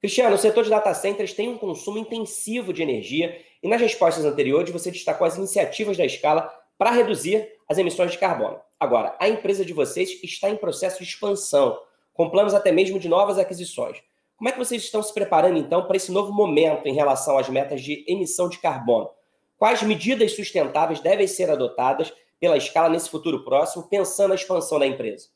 Cristiano, 0.01 0.35
o 0.35 0.39
setor 0.39 0.65
de 0.65 0.71
data 0.71 0.93
centers 0.93 1.33
tem 1.33 1.49
um 1.49 1.57
consumo 1.57 1.97
intensivo 1.97 2.75
de 2.75 2.83
energia 2.83 3.43
e 3.63 3.69
nas 3.69 3.81
respostas 3.81 4.25
anteriores 4.25 4.71
você 4.71 4.91
destacou 4.91 5.27
as 5.27 5.37
iniciativas 5.37 5.97
da 5.97 6.05
escala 6.05 6.53
para 6.77 6.91
reduzir 6.91 7.49
as 7.67 7.79
emissões 7.79 8.13
de 8.13 8.19
carbono. 8.19 8.61
Agora, 8.79 9.17
a 9.19 9.29
empresa 9.29 9.65
de 9.65 9.73
vocês 9.73 10.23
está 10.23 10.51
em 10.51 10.57
processo 10.57 11.03
de 11.03 11.09
expansão, 11.09 11.81
com 12.13 12.29
planos 12.29 12.53
até 12.53 12.71
mesmo 12.71 12.99
de 12.99 13.09
novas 13.09 13.39
aquisições. 13.39 14.03
Como 14.37 14.49
é 14.49 14.53
que 14.53 14.59
vocês 14.59 14.83
estão 14.83 15.03
se 15.03 15.13
preparando, 15.15 15.59
então, 15.59 15.87
para 15.87 15.97
esse 15.97 16.11
novo 16.11 16.33
momento 16.33 16.87
em 16.87 16.95
relação 16.95 17.39
às 17.39 17.49
metas 17.49 17.81
de 17.81 18.05
emissão 18.09 18.49
de 18.49 18.59
carbono? 18.59 19.09
Quais 19.57 19.83
medidas 19.83 20.35
sustentáveis 20.35 21.01
devem 21.01 21.27
ser 21.27 21.51
adotadas 21.51 22.13
pela 22.41 22.57
escala 22.57 22.89
nesse 22.89 23.09
futuro 23.09 23.45
próximo, 23.45 23.89
pensando 23.89 24.31
na 24.31 24.35
expansão 24.35 24.79
da 24.79 24.87
empresa? 24.87 25.29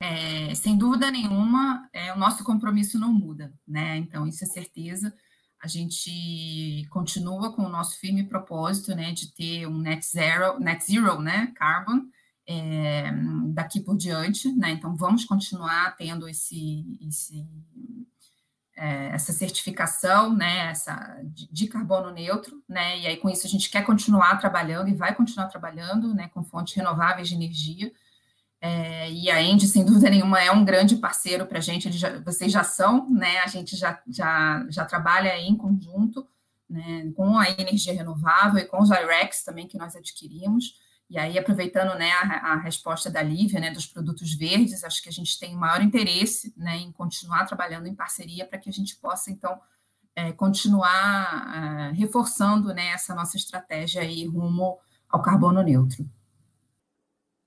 É, 0.00 0.54
sem 0.54 0.76
dúvida 0.76 1.10
nenhuma, 1.10 1.88
é, 1.92 2.12
o 2.12 2.18
nosso 2.18 2.44
compromisso 2.44 2.98
não 2.98 3.12
muda, 3.12 3.52
né? 3.66 3.96
Então, 3.96 4.26
isso 4.26 4.44
é 4.44 4.46
certeza. 4.46 5.14
A 5.62 5.68
gente 5.68 6.86
continua 6.90 7.52
com 7.54 7.62
o 7.62 7.68
nosso 7.68 7.98
firme 8.00 8.24
propósito, 8.24 8.94
né, 8.96 9.12
de 9.12 9.32
ter 9.32 9.66
um 9.66 9.78
net 9.78 10.04
zero, 10.04 10.58
net 10.58 10.84
zero, 10.84 11.20
né, 11.20 11.52
carbon, 11.54 12.02
é, 12.46 13.10
daqui 13.48 13.80
por 13.80 13.96
diante, 13.96 14.50
né? 14.52 14.70
Então, 14.70 14.94
vamos 14.96 15.24
continuar 15.24 15.96
tendo 15.96 16.28
esse, 16.28 16.98
esse 17.06 17.46
é, 18.76 19.08
essa 19.08 19.32
certificação, 19.32 20.34
né, 20.34 20.70
essa, 20.70 21.20
de, 21.24 21.46
de, 21.52 21.66
carbono 21.68 22.10
neutro, 22.10 22.62
né, 22.66 22.98
e 22.98 23.06
aí 23.06 23.16
com 23.18 23.28
isso 23.28 23.46
a 23.46 23.50
gente 23.50 23.70
quer 23.70 23.84
continuar 23.84 24.38
trabalhando 24.38 24.88
e 24.88 24.94
vai 24.94 25.14
continuar 25.14 25.46
trabalhando, 25.48 26.14
né, 26.14 26.28
com 26.28 26.42
fontes 26.42 26.74
renováveis 26.74 27.28
de 27.28 27.34
energia, 27.34 27.92
é, 28.64 29.10
e 29.10 29.28
a 29.28 29.42
Endy, 29.42 29.66
sem 29.66 29.84
dúvida 29.84 30.08
nenhuma, 30.08 30.40
é 30.40 30.52
um 30.52 30.64
grande 30.64 30.94
parceiro 30.94 31.46
para 31.46 31.58
a 31.58 31.60
gente, 31.60 31.90
já, 31.90 32.20
vocês 32.20 32.52
já 32.52 32.62
são, 32.62 33.10
né? 33.10 33.40
A 33.40 33.48
gente 33.48 33.74
já, 33.74 34.00
já, 34.06 34.64
já 34.70 34.84
trabalha 34.84 35.36
em 35.36 35.56
conjunto 35.56 36.24
né, 36.70 37.10
com 37.16 37.36
a 37.36 37.50
energia 37.50 37.92
renovável 37.92 38.60
e 38.60 38.64
com 38.64 38.80
os 38.80 38.88
IREX 38.88 39.42
também 39.42 39.66
que 39.66 39.76
nós 39.76 39.96
adquirimos. 39.96 40.78
E 41.12 41.18
aí, 41.18 41.38
aproveitando 41.38 41.94
né, 41.98 42.10
a, 42.10 42.54
a, 42.54 42.56
resposta 42.56 43.10
da 43.10 43.20
Lívia, 43.22 43.60
né, 43.60 43.70
dos 43.70 43.84
produtos 43.84 44.32
verdes, 44.34 44.82
acho 44.82 45.02
que 45.02 45.10
a 45.10 45.12
gente 45.12 45.38
tem 45.38 45.54
maior 45.54 45.82
interesse 45.82 46.54
né, 46.56 46.78
em 46.78 46.90
continuar 46.90 47.44
trabalhando 47.44 47.86
em 47.86 47.94
parceria 47.94 48.46
para 48.46 48.58
que 48.58 48.70
a 48.70 48.72
gente 48.72 48.96
possa, 48.96 49.30
então, 49.30 49.60
é, 50.16 50.32
continuar 50.32 51.90
é, 51.90 51.94
reforçando 51.94 52.72
né, 52.72 52.92
essa 52.92 53.14
nossa 53.14 53.36
estratégia 53.36 54.00
aí 54.00 54.26
rumo 54.26 54.78
ao 55.06 55.20
carbono 55.20 55.62
neutro. 55.62 56.02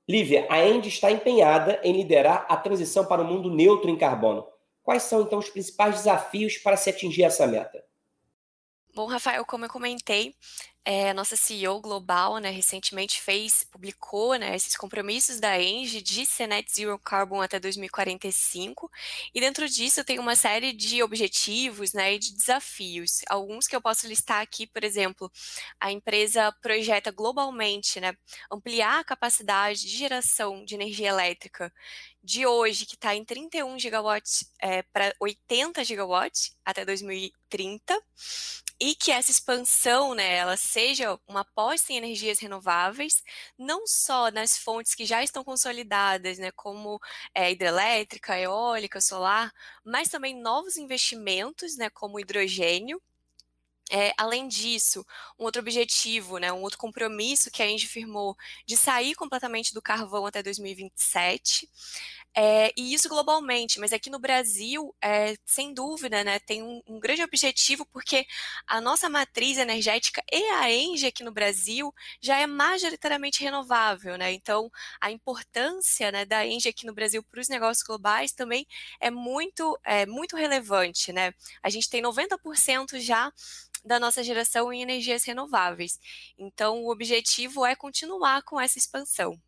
Lívia, 0.07 0.45
a 0.47 0.63
Endy 0.63 0.89
está 0.89 1.09
empenhada 1.09 1.81
em 1.83 1.91
liderar 1.91 2.45
a 2.47 2.55
transição 2.55 3.03
para 3.03 3.23
o 3.23 3.25
um 3.25 3.27
mundo 3.27 3.49
neutro 3.49 3.89
em 3.89 3.97
carbono. 3.97 4.45
Quais 4.83 5.01
são, 5.01 5.23
então, 5.23 5.39
os 5.39 5.49
principais 5.49 5.95
desafios 5.95 6.59
para 6.59 6.77
se 6.77 6.91
atingir 6.91 7.23
essa 7.23 7.47
meta? 7.47 7.83
Bom, 8.93 9.07
Rafael, 9.07 9.43
como 9.43 9.65
eu 9.65 9.69
comentei, 9.69 10.35
é, 10.85 11.11
nossa 11.13 11.35
CEO 11.35 11.81
global, 11.81 12.37
né, 12.37 12.51
recentemente 12.51 13.19
fez, 13.19 13.63
publicou, 13.63 14.35
né, 14.35 14.55
esses 14.55 14.77
compromissos 14.77 15.39
da 15.39 15.59
Engie 15.59 15.99
de 15.99 16.25
ser 16.27 16.45
net 16.45 16.71
zero 16.71 16.99
carbon 16.99 17.41
até 17.41 17.59
2045, 17.59 18.89
e 19.33 19.39
dentro 19.39 19.67
disso 19.67 20.03
tem 20.03 20.19
uma 20.19 20.35
série 20.35 20.71
de 20.71 21.01
objetivos, 21.01 21.91
né, 21.93 22.13
e 22.13 22.19
de 22.19 22.35
desafios. 22.35 23.21
Alguns 23.27 23.67
que 23.67 23.75
eu 23.75 23.81
posso 23.81 24.07
listar 24.07 24.41
aqui, 24.41 24.67
por 24.67 24.83
exemplo, 24.83 25.31
a 25.79 25.91
empresa 25.91 26.51
projeta 26.61 27.11
globalmente, 27.11 27.99
né, 27.99 28.15
ampliar 28.51 28.99
a 28.99 29.03
capacidade 29.03 29.81
de 29.81 29.97
geração 29.97 30.63
de 30.63 30.75
energia 30.75 31.09
elétrica 31.09 31.73
de 32.23 32.45
hoje, 32.45 32.85
que 32.85 32.95
está 32.95 33.15
em 33.15 33.23
31 33.25 33.77
gigawatts 33.79 34.51
é, 34.59 34.83
para 34.83 35.15
80 35.19 35.83
gigawatts 35.83 36.55
até 36.63 36.85
2030, 36.85 37.99
e 38.79 38.93
que 38.95 39.11
essa 39.11 39.31
expansão, 39.31 40.13
né, 40.13 40.35
ela 40.35 40.57
seja 40.75 41.17
uma 41.25 41.39
aposta 41.39 41.93
em 41.93 41.95
energias 41.95 42.37
renováveis, 42.39 43.23
não 43.57 43.87
só 43.87 44.29
nas 44.29 44.57
fontes 44.57 44.93
que 44.93 45.05
já 45.05 45.23
estão 45.23 45.41
consolidadas, 45.41 46.37
né, 46.37 46.51
como 46.51 46.99
é, 47.33 47.49
hidrelétrica, 47.49 48.37
eólica, 48.37 48.99
solar, 48.99 49.53
mas 49.85 50.09
também 50.09 50.35
novos 50.35 50.75
investimentos, 50.75 51.77
né, 51.77 51.89
como 51.89 52.19
hidrogênio, 52.19 53.01
é, 53.89 54.13
além 54.17 54.49
disso, 54.49 55.05
um 55.39 55.45
outro 55.45 55.61
objetivo, 55.61 56.39
né, 56.39 56.51
um 56.51 56.61
outro 56.61 56.77
compromisso 56.77 57.49
que 57.49 57.63
a 57.63 57.69
Engie 57.69 57.87
firmou 57.87 58.35
de 58.65 58.75
sair 58.75 59.15
completamente 59.15 59.73
do 59.73 59.81
carvão 59.81 60.25
até 60.25 60.43
2027, 60.43 61.69
é, 62.37 62.73
e 62.75 62.93
isso 62.93 63.07
globalmente, 63.07 63.79
mas 63.79 63.93
aqui 63.93 64.09
no 64.09 64.19
Brasil, 64.19 64.93
é, 65.01 65.35
sem 65.45 65.73
dúvida, 65.73 66.23
né, 66.23 66.37
tem 66.39 66.61
um, 66.61 66.81
um, 66.85 66.99
grande 66.99 67.23
objetivo, 67.23 67.85
porque 67.85 68.27
a 68.67 68.81
nossa 68.81 69.09
matriz 69.09 69.57
energética 69.57 70.21
e 70.31 70.43
a 70.51 70.69
Engie 70.71 71.07
aqui 71.07 71.23
no 71.23 71.31
Brasil 71.31 71.93
já 72.21 72.37
é 72.37 72.45
majoritariamente 72.45 73.41
renovável, 73.41 74.17
né, 74.17 74.33
então 74.33 74.69
a 74.99 75.11
importância 75.11 76.11
né, 76.11 76.25
da 76.25 76.45
Engie 76.45 76.69
aqui 76.69 76.85
no 76.85 76.93
Brasil 76.93 77.23
para 77.23 77.39
os 77.39 77.47
negócios 77.47 77.85
globais 77.85 78.33
também 78.33 78.67
é 78.99 79.09
muito, 79.09 79.79
é, 79.83 80.05
muito 80.05 80.35
relevante, 80.35 81.13
né, 81.13 81.33
a 81.63 81.69
gente 81.69 81.89
tem 81.89 82.01
90% 82.01 82.99
já 82.99 83.31
da 83.85 83.99
nossa 83.99 84.23
geração 84.23 84.73
em 84.73 84.81
energias 84.81 85.23
renováveis. 85.23 85.99
Então, 86.37 86.83
o 86.83 86.91
objetivo 86.91 87.65
é 87.65 87.75
continuar 87.75 88.41
com 88.41 88.59
essa 88.59 88.79
expansão. 88.79 89.39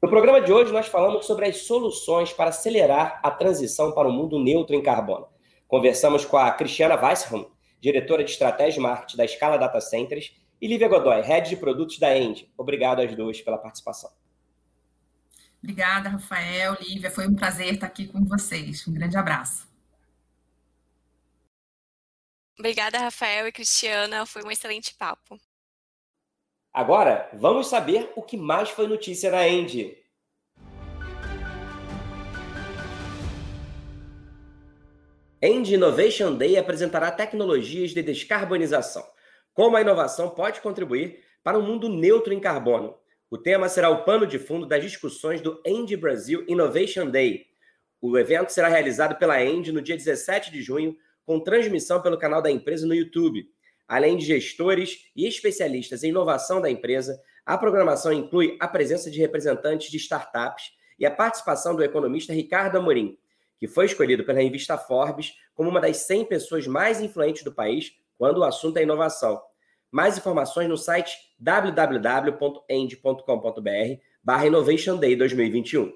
No 0.00 0.08
programa 0.08 0.40
de 0.40 0.52
hoje, 0.52 0.72
nós 0.72 0.86
falamos 0.86 1.26
sobre 1.26 1.46
as 1.46 1.62
soluções 1.62 2.32
para 2.32 2.50
acelerar 2.50 3.18
a 3.20 3.32
transição 3.32 3.90
para 3.90 4.06
um 4.06 4.12
mundo 4.12 4.38
neutro 4.38 4.76
em 4.76 4.82
carbono. 4.82 5.26
Conversamos 5.66 6.24
com 6.24 6.36
a 6.36 6.52
Cristiana 6.52 6.94
Weissrum, 6.94 7.50
diretora 7.80 8.22
de 8.22 8.30
estratégia 8.30 8.78
e 8.78 8.82
marketing 8.82 9.16
da 9.16 9.26
Scala 9.26 9.56
Data 9.56 9.80
Centers, 9.80 10.36
e 10.60 10.68
Lívia 10.68 10.88
Godoy, 10.88 11.20
head 11.22 11.48
de 11.48 11.56
produtos 11.56 11.98
da 11.98 12.16
End. 12.16 12.48
Obrigado 12.56 13.00
às 13.00 13.14
duas 13.14 13.40
pela 13.40 13.58
participação. 13.58 14.10
Obrigada, 15.60 16.08
Rafael, 16.08 16.76
Lívia. 16.80 17.10
Foi 17.10 17.26
um 17.26 17.34
prazer 17.34 17.74
estar 17.74 17.86
aqui 17.86 18.06
com 18.06 18.24
vocês. 18.24 18.86
Um 18.86 18.94
grande 18.94 19.16
abraço. 19.16 19.68
Obrigada, 22.56 22.98
Rafael 22.98 23.48
e 23.48 23.52
Cristiana. 23.52 24.24
Foi 24.26 24.44
um 24.44 24.50
excelente 24.50 24.94
papo. 24.94 25.38
Agora, 26.78 27.28
vamos 27.32 27.66
saber 27.66 28.08
o 28.14 28.22
que 28.22 28.36
mais 28.36 28.70
foi 28.70 28.86
notícia 28.86 29.32
na 29.32 29.48
End. 29.48 29.98
End 35.42 35.74
Innovation 35.74 36.36
Day 36.36 36.56
apresentará 36.56 37.10
tecnologias 37.10 37.90
de 37.90 38.00
descarbonização. 38.00 39.04
Como 39.52 39.76
a 39.76 39.80
inovação 39.80 40.30
pode 40.30 40.60
contribuir 40.60 41.18
para 41.42 41.58
um 41.58 41.62
mundo 41.62 41.88
neutro 41.88 42.32
em 42.32 42.38
carbono. 42.38 42.94
O 43.28 43.36
tema 43.36 43.68
será 43.68 43.90
o 43.90 44.04
pano 44.04 44.24
de 44.24 44.38
fundo 44.38 44.64
das 44.64 44.80
discussões 44.80 45.40
do 45.40 45.60
End 45.66 45.96
Brasil 45.96 46.44
Innovation 46.46 47.10
Day. 47.10 47.46
O 48.00 48.16
evento 48.16 48.50
será 48.50 48.68
realizado 48.68 49.18
pela 49.18 49.44
End 49.44 49.72
no 49.72 49.82
dia 49.82 49.96
17 49.96 50.52
de 50.52 50.62
junho 50.62 50.96
com 51.26 51.40
transmissão 51.40 52.00
pelo 52.00 52.16
canal 52.16 52.40
da 52.40 52.52
empresa 52.52 52.86
no 52.86 52.94
YouTube. 52.94 53.50
Além 53.88 54.18
de 54.18 54.26
gestores 54.26 55.06
e 55.16 55.26
especialistas 55.26 56.04
em 56.04 56.10
inovação 56.10 56.60
da 56.60 56.70
empresa, 56.70 57.18
a 57.46 57.56
programação 57.56 58.12
inclui 58.12 58.58
a 58.60 58.68
presença 58.68 59.10
de 59.10 59.18
representantes 59.18 59.90
de 59.90 59.96
startups 59.96 60.72
e 60.98 61.06
a 61.06 61.10
participação 61.10 61.74
do 61.74 61.82
economista 61.82 62.34
Ricardo 62.34 62.76
Amorim, 62.76 63.16
que 63.58 63.66
foi 63.66 63.86
escolhido 63.86 64.24
pela 64.24 64.42
revista 64.42 64.76
Forbes 64.76 65.32
como 65.54 65.70
uma 65.70 65.80
das 65.80 65.96
100 65.98 66.26
pessoas 66.26 66.66
mais 66.66 67.00
influentes 67.00 67.42
do 67.42 67.50
país 67.50 67.92
quando 68.18 68.38
o 68.38 68.44
assunto 68.44 68.76
é 68.76 68.82
inovação. 68.82 69.40
Mais 69.90 70.18
informações 70.18 70.68
no 70.68 70.76
site 70.76 71.16
www.end.com.br 71.38 72.38
barra 74.22 74.46
Innovation 74.46 74.98
Day 74.98 75.16
2021. 75.16 75.90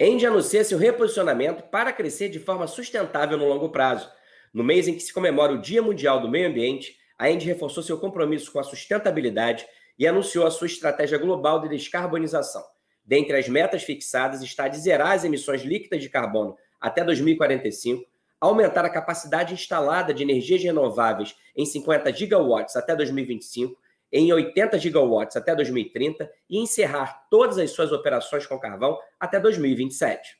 End 0.00 0.26
anuncia 0.26 0.64
seu 0.64 0.76
reposicionamento 0.76 1.62
para 1.62 1.92
crescer 1.92 2.28
de 2.28 2.40
forma 2.40 2.66
sustentável 2.66 3.38
no 3.38 3.46
longo 3.46 3.68
prazo 3.68 4.10
no 4.56 4.64
mês 4.64 4.88
em 4.88 4.94
que 4.94 5.02
se 5.02 5.12
comemora 5.12 5.52
o 5.52 5.60
Dia 5.60 5.82
Mundial 5.82 6.18
do 6.18 6.30
Meio 6.30 6.48
Ambiente, 6.48 6.96
a 7.18 7.30
Endy 7.30 7.44
reforçou 7.44 7.82
seu 7.82 8.00
compromisso 8.00 8.50
com 8.50 8.58
a 8.58 8.62
sustentabilidade 8.62 9.66
e 9.98 10.06
anunciou 10.06 10.46
a 10.46 10.50
sua 10.50 10.66
estratégia 10.66 11.18
global 11.18 11.60
de 11.60 11.68
descarbonização. 11.68 12.64
Dentre 13.04 13.36
as 13.36 13.50
metas 13.50 13.82
fixadas 13.82 14.40
está 14.40 14.66
de 14.66 14.78
zerar 14.78 15.10
as 15.10 15.24
emissões 15.24 15.60
líquidas 15.60 16.00
de 16.00 16.08
carbono 16.08 16.56
até 16.80 17.04
2045, 17.04 18.02
aumentar 18.40 18.82
a 18.86 18.88
capacidade 18.88 19.52
instalada 19.52 20.14
de 20.14 20.22
energias 20.22 20.62
renováveis 20.62 21.36
em 21.54 21.66
50 21.66 22.10
gigawatts 22.14 22.76
até 22.76 22.96
2025, 22.96 23.78
em 24.10 24.32
80 24.32 24.78
gigawatts 24.78 25.36
até 25.36 25.54
2030 25.54 26.32
e 26.48 26.56
encerrar 26.56 27.26
todas 27.28 27.58
as 27.58 27.72
suas 27.72 27.92
operações 27.92 28.46
com 28.46 28.58
carvão 28.58 28.98
até 29.20 29.38
2027. 29.38 30.38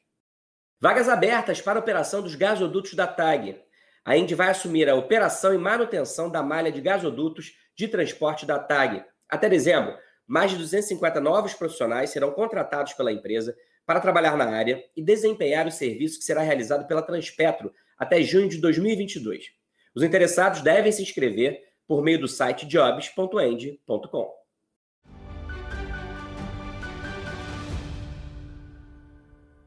Vagas 0.80 1.06
abertas 1.06 1.60
para 1.60 1.78
a 1.78 1.82
operação 1.82 2.22
dos 2.22 2.34
gasodutos 2.34 2.94
da 2.94 3.06
TAG. 3.06 3.65
A 4.06 4.16
Indy 4.16 4.36
vai 4.36 4.50
assumir 4.50 4.88
a 4.88 4.94
operação 4.94 5.52
e 5.52 5.58
manutenção 5.58 6.30
da 6.30 6.40
malha 6.40 6.70
de 6.70 6.80
gasodutos 6.80 7.54
de 7.74 7.88
transporte 7.88 8.46
da 8.46 8.56
TAG. 8.56 9.04
Até 9.28 9.48
dezembro, 9.48 9.98
mais 10.24 10.52
de 10.52 10.58
250 10.58 11.20
novos 11.20 11.54
profissionais 11.54 12.10
serão 12.10 12.30
contratados 12.30 12.92
pela 12.92 13.10
empresa 13.10 13.56
para 13.84 13.98
trabalhar 13.98 14.36
na 14.36 14.48
área 14.48 14.80
e 14.96 15.02
desempenhar 15.02 15.66
o 15.66 15.72
serviço 15.72 16.20
que 16.20 16.24
será 16.24 16.42
realizado 16.42 16.86
pela 16.86 17.02
Transpetro 17.02 17.72
até 17.98 18.22
junho 18.22 18.48
de 18.48 18.58
2022. 18.58 19.46
Os 19.92 20.04
interessados 20.04 20.60
devem 20.60 20.92
se 20.92 21.02
inscrever 21.02 21.60
por 21.84 22.00
meio 22.00 22.20
do 22.20 22.28
site 22.28 22.64
jobs.end.com. 22.64 24.32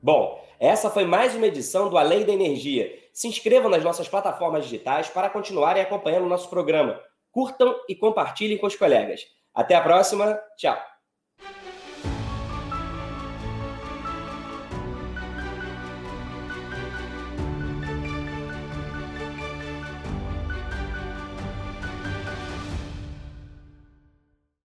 Bom, 0.02 0.48
essa 0.62 0.90
foi 0.90 1.04
mais 1.04 1.36
uma 1.36 1.48
edição 1.48 1.90
do 1.90 1.98
Além 1.98 2.26
da 2.26 2.32
Energia. 2.32 2.98
Se 3.14 3.28
inscrevam 3.28 3.70
nas 3.70 3.84
nossas 3.84 4.08
plataformas 4.08 4.64
digitais 4.64 5.10
para 5.10 5.30
continuarem 5.30 5.82
acompanhando 5.82 6.26
o 6.26 6.30
nosso 6.30 6.50
programa. 6.50 7.00
Curtam 7.32 7.76
e 7.88 7.96
compartilhem 7.96 8.58
com 8.58 8.68
os 8.68 8.76
colegas. 8.76 9.22
Até 9.54 9.76
a 9.76 9.82
próxima. 9.82 10.40
Tchau. 10.58 10.99